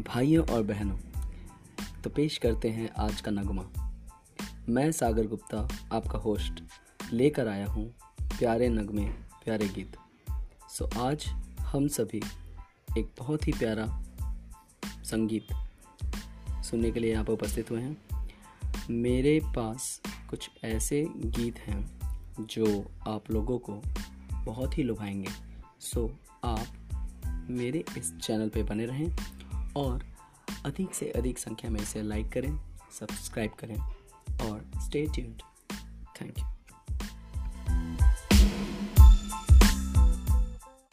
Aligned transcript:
भाइयों 0.00 0.46
और 0.46 0.62
बहनों 0.62 0.96
तो 2.02 2.10
पेश 2.10 2.38
करते 2.38 2.68
हैं 2.70 2.88
आज 2.98 3.20
का 3.20 3.30
नगमा। 3.30 3.64
मैं 4.68 4.92
सागर 4.92 5.26
गुप्ता, 5.26 5.68
आपका 5.92 6.18
होस्ट 6.18 6.62
लेकर 7.12 7.48
आया 7.48 7.66
हूँ 7.66 7.84
प्यारे 8.22 8.68
नगमे, 8.68 9.04
प्यारे 9.44 9.68
गीत। 9.68 9.96
सो 10.68 10.88
आज 10.98 11.26
हम 11.60 11.88
सभी 11.88 12.22
एक 12.98 13.10
बहुत 13.18 13.48
ही 13.48 13.52
प्यारा 13.52 13.86
संगीत 14.86 15.46
सुनने 16.64 16.90
के 16.90 17.00
लिए 17.00 17.12
यहाँ 17.12 17.24
पर 17.24 17.32
उपस्थित 17.32 17.70
हुए 17.70 17.80
हैं। 17.80 17.96
मेरे 18.90 19.40
पास 19.44 20.00
कुछ 20.30 20.50
ऐसे 20.64 21.06
गीत 21.16 21.58
हैं 21.58 22.00
जो 22.40 22.86
आप 23.08 23.30
लोगों 23.30 23.58
को 23.58 23.82
बहुत 24.44 24.78
ही 24.78 24.82
लुभाएँगे। 24.82 25.30
सो 25.80 26.10
आप 26.44 26.66
मेरे 27.50 27.84
इस 27.98 28.18
चैनल 28.18 28.48
पे 28.48 28.62
बने 28.62 28.86
रहें 28.86 29.39
और 29.76 30.04
अधिक 30.66 30.94
से 30.94 31.10
अधिक 31.10 31.38
संख्या 31.38 31.70
में 31.70 31.80
इसे 31.80 32.02
लाइक 32.02 32.28
करें 32.28 32.56
सब्सक्राइब 33.00 33.50
करें 33.60 33.76
और 33.76 34.64
स्टे 34.80 35.06
ट्यून्ड 35.14 35.42
थैंक 36.20 36.38
यू 36.38 36.49